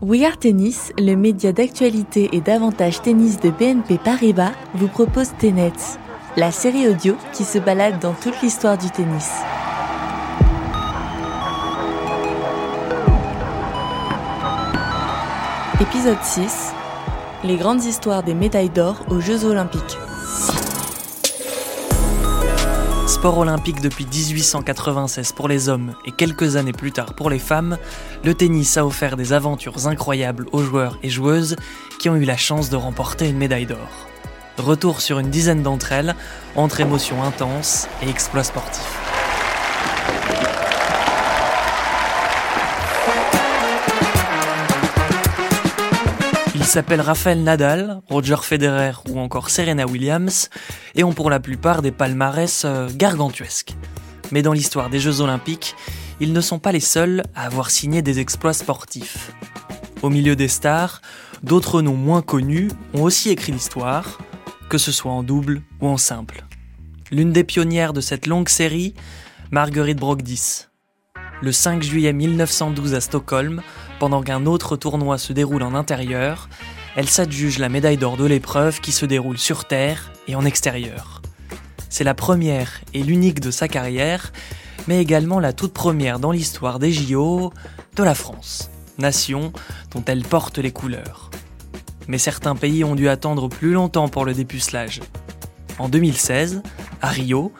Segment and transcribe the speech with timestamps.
[0.00, 5.98] We Are Tennis, le média d'actualité et d'avantage tennis de BNP Paribas, vous propose Tenets,
[6.36, 9.28] la série audio qui se balade dans toute l'histoire du tennis.
[15.80, 16.72] Épisode 6
[17.42, 19.98] Les grandes histoires des médailles d'or aux Jeux Olympiques.
[23.18, 27.76] Sport olympique depuis 1896 pour les hommes et quelques années plus tard pour les femmes,
[28.22, 31.56] le tennis a offert des aventures incroyables aux joueurs et joueuses
[31.98, 34.06] qui ont eu la chance de remporter une médaille d'or.
[34.56, 36.14] Retour sur une dizaine d'entre elles,
[36.54, 38.97] entre émotions intenses et exploits sportifs.
[46.68, 50.50] S'appellent Rafael Nadal, Roger Federer ou encore Serena Williams
[50.94, 53.74] et ont pour la plupart des palmarès euh, gargantuesques.
[54.32, 55.74] Mais dans l'histoire des Jeux Olympiques,
[56.20, 59.32] ils ne sont pas les seuls à avoir signé des exploits sportifs.
[60.02, 61.00] Au milieu des stars,
[61.42, 64.18] d'autres noms moins connus ont aussi écrit l'histoire,
[64.68, 66.44] que ce soit en double ou en simple.
[67.10, 68.92] L'une des pionnières de cette longue série,
[69.50, 70.66] Marguerite Brogdis.
[71.40, 73.62] Le 5 juillet 1912 à Stockholm,
[73.98, 76.48] pendant qu'un autre tournoi se déroule en intérieur,
[76.96, 81.22] elle s'adjuge la médaille d'or de l'épreuve qui se déroule sur terre et en extérieur.
[81.90, 84.32] C'est la première et l'unique de sa carrière,
[84.86, 87.52] mais également la toute première dans l'histoire des JO
[87.96, 89.52] de la France, nation
[89.92, 91.30] dont elle porte les couleurs.
[92.06, 95.00] Mais certains pays ont dû attendre plus longtemps pour le dépucelage.
[95.78, 96.62] En 2016,
[97.02, 97.52] à Rio,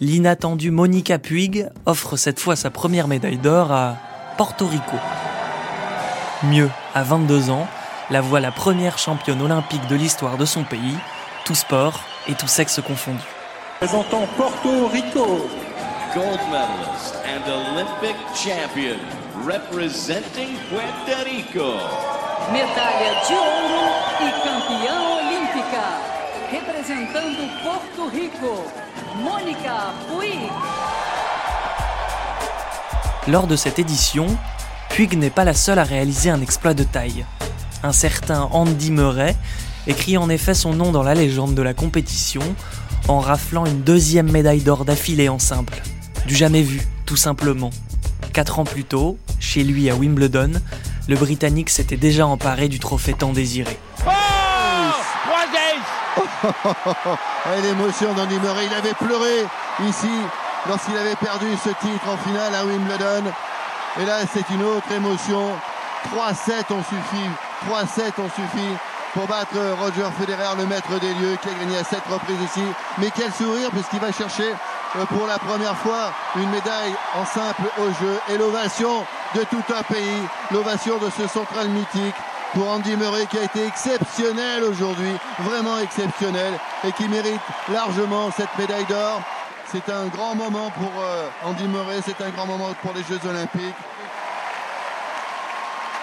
[0.00, 3.96] l'inattendue Monica Puig offre cette fois sa première médaille d'or à
[4.36, 4.96] Porto Rico.
[6.42, 7.66] Mieux, à 22 ans,
[8.10, 10.96] la voit la première championne olympique de l'histoire de son pays,
[11.46, 13.22] tout sport et tout sexe confondu.
[13.78, 15.48] Présentant Porto Rico.
[16.14, 18.98] Gold medalist and Olympic champion
[19.46, 21.78] representing Puerto Rico.
[22.52, 23.86] Medalha de ouro
[24.20, 25.86] e campeã olímpica.
[26.50, 28.64] Representando Porto Rico,
[29.16, 30.50] Monica Puig.
[33.26, 34.26] Lors de cette édition,
[34.96, 37.26] Puig n'est pas la seule à réaliser un exploit de taille.
[37.82, 39.36] Un certain Andy Murray
[39.86, 42.40] écrit en effet son nom dans la légende de la compétition
[43.06, 45.82] en raflant une deuxième médaille d'or d'affilée en simple.
[46.26, 47.68] Du jamais vu, tout simplement.
[48.32, 50.52] Quatre ans plus tôt, chez lui à Wimbledon,
[51.08, 53.78] le Britannique s'était déjà emparé du trophée tant désiré.
[54.06, 54.10] Oh
[57.62, 59.44] L'émotion d'Andy Murray, il avait pleuré
[59.86, 60.08] ici
[60.66, 63.30] lorsqu'il avait perdu ce titre en finale à Wimbledon.
[64.00, 65.52] Et là, c'est une autre émotion.
[66.14, 67.24] 3-7 ont suffi.
[67.68, 68.68] 3-7 ont suffi
[69.14, 72.62] pour battre Roger Federer, le maître des lieux, qui a gagné à 7 reprises ici.
[72.98, 74.52] Mais quel sourire, puisqu'il va chercher
[74.96, 78.20] euh, pour la première fois une médaille en simple au jeu.
[78.28, 80.22] Et l'ovation de tout un pays.
[80.50, 82.14] L'ovation de ce central mythique
[82.52, 86.52] pour Andy Murray qui a été exceptionnel aujourd'hui, vraiment exceptionnel,
[86.84, 87.40] et qui mérite
[87.72, 89.20] largement cette médaille d'or.
[89.72, 93.18] C'est un grand moment pour euh, Andy Murray, c'est un grand moment pour les Jeux
[93.28, 93.74] Olympiques.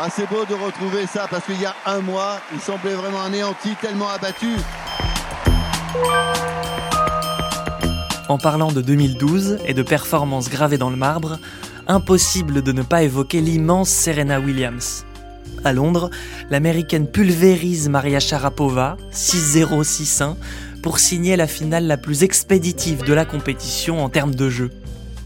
[0.00, 3.20] Ah, c'est beau de retrouver ça parce qu'il y a un mois, il semblait vraiment
[3.20, 4.52] anéanti, tellement abattu.
[8.28, 11.38] En parlant de 2012 et de performances gravées dans le marbre,
[11.88, 15.04] impossible de ne pas évoquer l'immense Serena Williams.
[15.64, 16.10] À Londres,
[16.50, 20.36] l'américaine pulvérise Maria Sharapova 6-0 6-1
[20.82, 24.70] pour signer la finale la plus expéditive de la compétition en termes de jeu.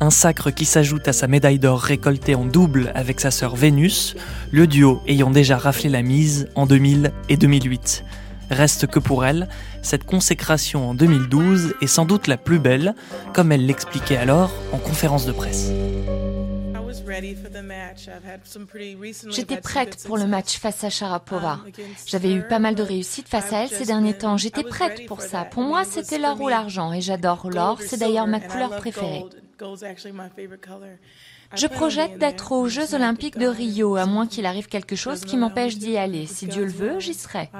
[0.00, 4.16] Un sacre qui s'ajoute à sa médaille d'or récoltée en double avec sa sœur Vénus,
[4.50, 8.04] le duo ayant déjà raflé la mise en 2000 et 2008.
[8.50, 9.48] Reste que pour elle,
[9.82, 12.94] cette consécration en 2012 est sans doute la plus belle,
[13.32, 15.70] comme elle l'expliquait alors en conférence de presse.
[19.30, 21.60] J'étais prête pour le match face à Sharapova.
[21.64, 21.72] Um,
[22.06, 24.36] J'avais eu pas mal de réussites face à elle ces derniers temps.
[24.36, 25.44] J'étais prête pour ça.
[25.44, 27.78] Pour moi, c'était l'or ou l'argent et j'adore l'or.
[27.80, 29.24] C'est d'ailleurs ma couleur préférée.
[31.56, 35.36] Je projette d'être aux Jeux olympiques de Rio, à moins qu'il arrive quelque chose qui
[35.36, 36.26] m'empêche d'y aller.
[36.26, 37.50] Si Dieu le veut, j'y serai.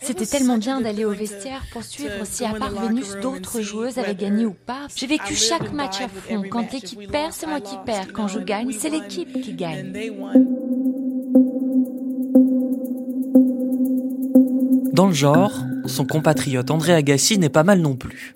[0.00, 4.14] C'était tellement bien d'aller au vestiaire pour suivre si à part Vénus d'autres joueuses avaient
[4.14, 4.86] gagné ou pas.
[4.94, 6.44] J'ai vécu chaque match à fond.
[6.50, 8.12] Quand l'équipe perd, c'est moi qui perds.
[8.12, 9.92] Quand je gagne, c'est l'équipe qui gagne.
[14.92, 15.52] Dans le genre,
[15.86, 18.32] son compatriote André Agassi n'est pas mal non plus.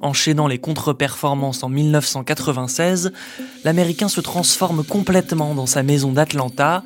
[0.00, 3.12] Enchaînant les contre-performances en 1996,
[3.64, 6.84] l'Américain se transforme complètement dans sa maison d'Atlanta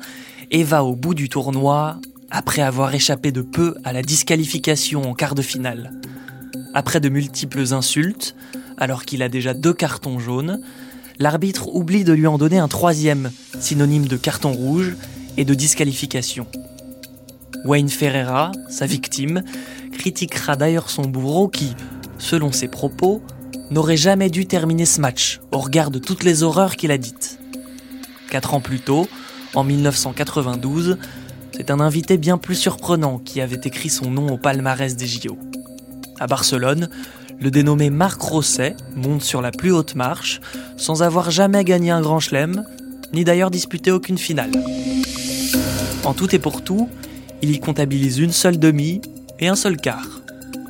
[0.49, 1.97] et va au bout du tournoi
[2.33, 5.91] après avoir échappé de peu à la disqualification en quart de finale.
[6.73, 8.35] Après de multiples insultes,
[8.79, 10.59] alors qu'il a déjà deux cartons jaunes,
[11.19, 14.95] l'arbitre oublie de lui en donner un troisième, synonyme de carton rouge,
[15.37, 16.47] et de disqualification.
[17.65, 19.43] Wayne Ferreira, sa victime,
[19.91, 21.75] critiquera d'ailleurs son bourreau qui,
[22.17, 23.21] selon ses propos,
[23.69, 27.39] n'aurait jamais dû terminer ce match au regard de toutes les horreurs qu'il a dites.
[28.29, 29.07] Quatre ans plus tôt,
[29.53, 30.97] en 1992,
[31.55, 35.37] c'est un invité bien plus surprenant qui avait écrit son nom au palmarès des JO.
[36.19, 36.89] À Barcelone,
[37.39, 40.41] le dénommé Marc Rosset monte sur la plus haute marche
[40.77, 42.65] sans avoir jamais gagné un grand chelem,
[43.13, 44.51] ni d'ailleurs disputé aucune finale.
[46.03, 46.89] En tout et pour tout,
[47.41, 49.01] il y comptabilise une seule demi
[49.39, 50.21] et un seul quart.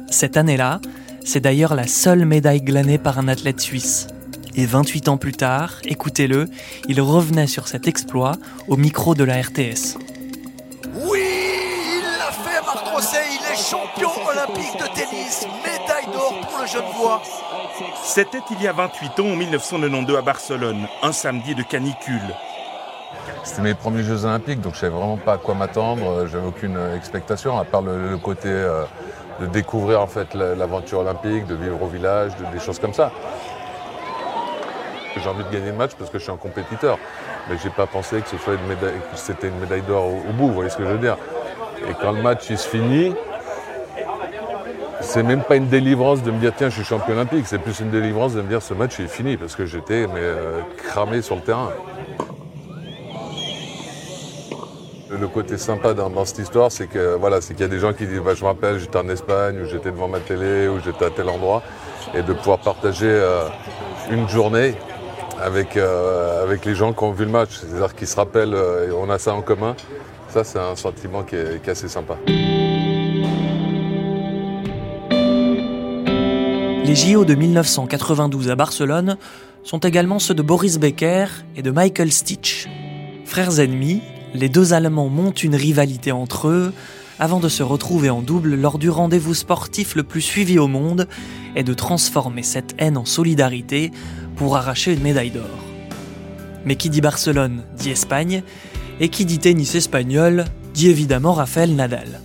[0.10, 0.82] Cette année-là,
[1.24, 4.08] c'est d'ailleurs la seule médaille glanée par un athlète suisse.
[4.56, 6.48] Et 28 ans plus tard, écoutez-le,
[6.88, 8.34] il revenait sur cet exploit
[8.68, 9.98] au micro de la RTS.
[13.54, 17.22] Rosset, il est champion olympique de tennis, médaille d'or pour le jeune voix.
[18.04, 22.22] C'était il y a 28 ans, en 1992, à Barcelone, un samedi de canicule.
[23.44, 26.28] C'était mes premiers Jeux Olympiques, donc je savais vraiment pas à quoi m'attendre.
[26.28, 28.86] J'avais aucune expectation, à part le, côté euh,
[29.40, 33.12] de découvrir en fait l'aventure olympique, de vivre au village, des choses comme ça.
[35.16, 36.98] J'ai envie de gagner le match parce que je suis un compétiteur.
[37.50, 38.28] Mais j'ai pas pensé que
[39.16, 41.18] c'était une médaille d'or au, bout, vous voyez ce que je veux dire.
[41.88, 43.14] Et quand le match il se finit,
[45.14, 47.80] c'est même pas une délivrance de me dire tiens je suis champion olympique, c'est plus
[47.82, 51.36] une délivrance de me dire ce match est fini parce que j'étais euh, cramé sur
[51.36, 51.70] le terrain.
[55.12, 57.94] Le côté sympa dans, cette histoire, c'est que voilà, c'est qu'il y a des gens
[57.94, 60.80] qui disent bah, je me rappelle, j'étais en Espagne, ou j'étais devant ma télé, ou
[60.84, 61.62] j'étais à tel endroit,
[62.16, 63.44] et de pouvoir partager euh,
[64.10, 64.74] une journée
[65.40, 68.56] avec, euh, avec les gens qui ont vu le match, c'est-à-dire qui se rappellent,
[68.90, 69.76] et on a ça en commun.
[70.30, 72.18] Ça, c'est un sentiment qui est, assez sympa.
[76.86, 79.18] Les JO de 1992 à Barcelone
[79.64, 82.68] sont également ceux de Boris Becker et de Michael Stitch.
[83.24, 84.02] Frères ennemis,
[84.34, 86.74] les deux Allemands montent une rivalité entre eux
[87.20, 91.08] avant de se retrouver en double lors du rendez-vous sportif le plus suivi au monde
[91.56, 93.92] et de transformer cette haine en solidarité
[94.36, 95.64] pour arracher une médaille d'or.
[96.66, 98.44] Mais qui dit Barcelone dit Espagne,
[99.00, 100.44] et qui dit tennis espagnol
[100.74, 102.20] dit évidemment Rafael Nadal.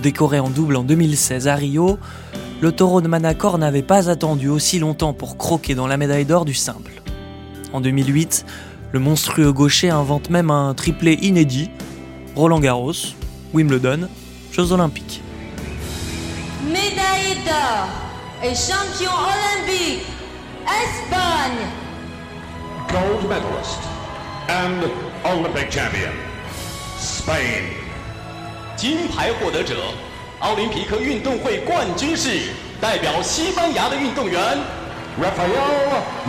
[0.00, 1.98] Décoré en double en 2016 à Rio,
[2.61, 6.45] le taureau de Manacor n'avait pas attendu aussi longtemps pour croquer dans la médaille d'or
[6.45, 7.01] du simple.
[7.73, 8.45] En 2008,
[8.91, 11.69] le monstrueux gaucher invente même un triplé inédit
[12.35, 12.93] Roland Garros,
[13.53, 14.07] Wimbledon,
[14.51, 15.21] Jeux Olympiques.
[16.65, 17.87] Médaille d'or
[18.43, 20.05] et champion olympique,
[20.65, 21.67] Espagne.
[22.89, 23.81] Gold medalist
[24.49, 24.87] and
[25.25, 26.13] Olympic champion,
[26.99, 27.87] Spain.
[28.77, 29.75] 金牌获得者，
[30.41, 32.29] 奥林匹克运动会冠军是
[32.79, 34.39] 代表西班牙的运动员
[35.19, 35.49] Rafael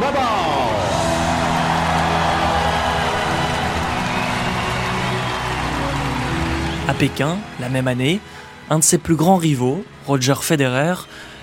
[0.00, 1.19] Nadal.
[6.88, 8.19] À Pékin, la même année,
[8.70, 10.94] un de ses plus grands rivaux, Roger Federer,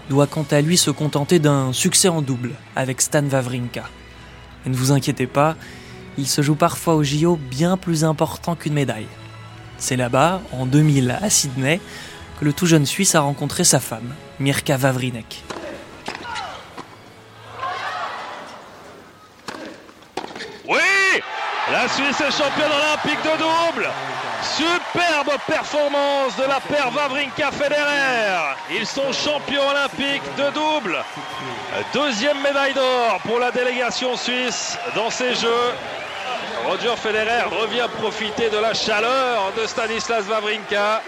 [0.10, 3.84] doit quant à lui se contenter d'un succès en double avec Stan Wawrinka.
[4.66, 5.56] Et ne vous inquiétez pas,
[6.18, 9.08] il se joue parfois au JO bien plus important qu'une médaille.
[9.78, 11.80] C'est là-bas, en 2000 à Sydney,
[12.41, 15.43] le tout jeune Suisse a rencontré sa femme, Mirka Vavrinek.
[20.69, 20.79] Oui
[21.71, 23.91] La Suisse est championne olympique de double
[24.43, 28.57] Superbe performance de la paire Wawrinka-Federer.
[28.71, 30.97] Ils sont champions olympiques de double.
[31.93, 35.73] Deuxième médaille d'or pour la délégation suisse dans ces Jeux.
[36.67, 41.03] Roger Federer revient profiter de la chaleur de Stanislas Wawrinka.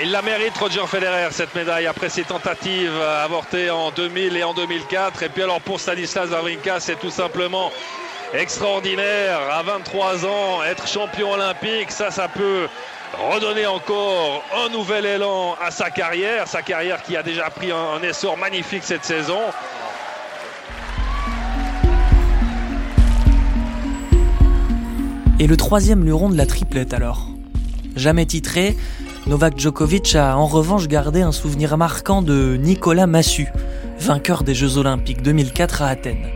[0.00, 4.54] Il la mérite, Roger Federer, cette médaille, après ses tentatives avortées en 2000 et en
[4.54, 5.22] 2004.
[5.22, 7.70] Et puis alors pour Stanislas Wawrinka, c'est tout simplement
[8.34, 12.66] extraordinaire à 23 ans, être champion olympique, ça, ça peut
[13.30, 18.02] redonner encore un nouvel élan à sa carrière, sa carrière qui a déjà pris un,
[18.02, 19.38] essor magnifique cette saison.
[25.38, 27.28] Et le troisième luron de la triplette alors?
[27.94, 28.76] Jamais titré,
[29.26, 33.46] Novak Djokovic a en revanche gardé un souvenir marquant de Nicolas Massu,
[34.00, 36.26] vainqueur des Jeux Olympiques 2004 à Athènes.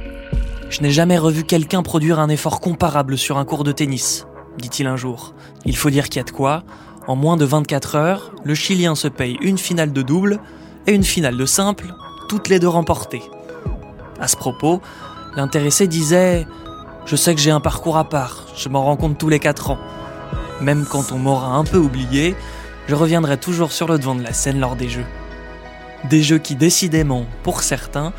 [0.70, 4.28] Je n'ai jamais revu quelqu'un produire un effort comparable sur un cours de tennis,
[4.58, 5.34] dit-il un jour.
[5.64, 6.62] Il faut dire qu'il y a de quoi.
[7.08, 10.38] En moins de 24 heures, le Chilien se paye une finale de double
[10.86, 11.92] et une finale de simple,
[12.28, 13.22] toutes les deux remportées.
[14.20, 14.80] À ce propos,
[15.34, 16.46] l'intéressé disait
[17.04, 19.72] Je sais que j'ai un parcours à part, je m'en rends compte tous les 4
[19.72, 19.78] ans.
[20.60, 22.36] Même quand on m'aura un peu oublié,
[22.88, 25.06] je reviendrai toujours sur le devant de la scène lors des jeux.
[26.04, 28.12] Des jeux qui décidément, pour certains,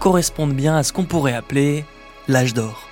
[0.00, 1.84] correspondent bien à ce qu'on pourrait appeler
[2.26, 2.87] l'âge d'or.